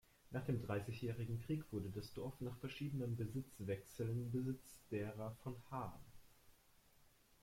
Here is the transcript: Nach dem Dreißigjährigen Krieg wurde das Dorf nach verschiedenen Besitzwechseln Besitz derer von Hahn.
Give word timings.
Nach 0.31 0.43
dem 0.45 0.63
Dreißigjährigen 0.63 1.43
Krieg 1.45 1.63
wurde 1.71 1.91
das 1.91 2.11
Dorf 2.11 2.33
nach 2.41 2.57
verschiedenen 2.57 3.15
Besitzwechseln 3.15 4.31
Besitz 4.31 4.79
derer 4.89 5.35
von 5.43 5.55
Hahn. 5.69 5.93